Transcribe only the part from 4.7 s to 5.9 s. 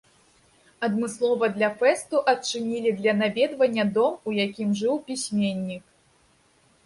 жыў пісьменнік.